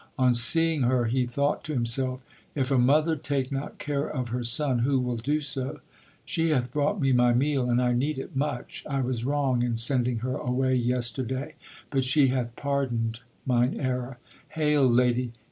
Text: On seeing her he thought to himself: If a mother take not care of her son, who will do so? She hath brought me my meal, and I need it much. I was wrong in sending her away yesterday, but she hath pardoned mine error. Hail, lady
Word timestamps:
On 0.17 0.33
seeing 0.33 0.81
her 0.81 1.05
he 1.05 1.27
thought 1.27 1.63
to 1.65 1.75
himself: 1.75 2.21
If 2.55 2.71
a 2.71 2.79
mother 2.79 3.15
take 3.15 3.51
not 3.51 3.77
care 3.77 4.09
of 4.09 4.29
her 4.29 4.43
son, 4.43 4.79
who 4.79 4.99
will 4.99 5.17
do 5.17 5.41
so? 5.41 5.79
She 6.25 6.49
hath 6.49 6.73
brought 6.73 6.99
me 6.99 7.11
my 7.11 7.33
meal, 7.33 7.69
and 7.69 7.79
I 7.79 7.93
need 7.93 8.17
it 8.17 8.35
much. 8.35 8.83
I 8.89 8.99
was 9.01 9.23
wrong 9.25 9.61
in 9.61 9.77
sending 9.77 10.17
her 10.25 10.33
away 10.37 10.73
yesterday, 10.73 11.53
but 11.91 12.03
she 12.03 12.29
hath 12.29 12.55
pardoned 12.55 13.19
mine 13.45 13.79
error. 13.79 14.17
Hail, 14.49 14.87
lady 14.87 15.33